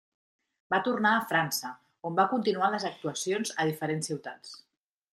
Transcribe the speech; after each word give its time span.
Va 0.73 0.79
tornar 0.87 1.11
a 1.17 1.25
França, 1.33 1.71
on 2.11 2.17
va 2.21 2.27
continuar 2.33 2.73
les 2.77 2.89
actuacions 2.93 3.57
a 3.65 3.71
diferents 3.73 4.13
ciutats. 4.15 4.61